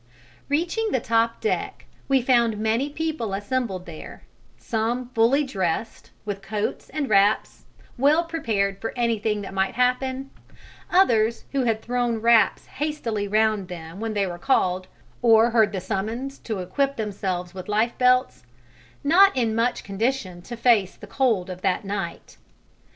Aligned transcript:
Reaching 0.49 0.87
the 0.89 0.99
top 0.99 1.41
deck, 1.41 1.85
we 2.07 2.23
found 2.23 2.57
many 2.57 2.89
people 2.89 3.35
assembled 3.35 3.85
there, 3.85 4.23
some 4.57 5.09
fully 5.09 5.43
dressed, 5.43 6.09
with 6.25 6.41
coats 6.41 6.89
and 6.89 7.07
wraps, 7.07 7.65
well 7.99 8.23
prepared 8.23 8.81
for 8.81 8.93
anything 8.95 9.43
that 9.43 9.53
might 9.53 9.75
happen; 9.75 10.31
others 10.89 11.45
who 11.51 11.65
had 11.65 11.83
thrown 11.83 12.17
wraps 12.17 12.65
hastily 12.65 13.27
round 13.27 13.67
them 13.67 13.99
when 13.99 14.15
they 14.15 14.25
were 14.25 14.39
called 14.39 14.87
or 15.21 15.51
heard 15.51 15.71
the 15.71 15.79
summons 15.79 16.39
to 16.39 16.57
equip 16.61 16.95
themselves 16.95 17.53
with 17.53 17.67
lifebelts 17.69 18.41
not 19.03 19.37
in 19.37 19.53
much 19.53 19.83
condition 19.83 20.41
to 20.41 20.57
face 20.57 20.95
the 20.95 21.05
cold 21.05 21.47
of 21.47 21.61
that 21.61 21.85
night. 21.85 22.37